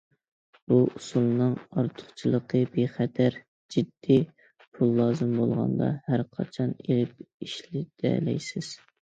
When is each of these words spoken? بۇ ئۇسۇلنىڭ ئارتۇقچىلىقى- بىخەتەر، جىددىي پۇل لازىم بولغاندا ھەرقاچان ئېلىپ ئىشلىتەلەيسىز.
بۇ 0.71 0.77
ئۇسۇلنىڭ 0.99 1.51
ئارتۇقچىلىقى- 1.81 2.61
بىخەتەر، 2.77 3.37
جىددىي 3.75 4.25
پۇل 4.79 4.95
لازىم 5.01 5.37
بولغاندا 5.43 5.93
ھەرقاچان 6.09 6.75
ئېلىپ 6.81 7.25
ئىشلىتەلەيسىز. 7.47 8.75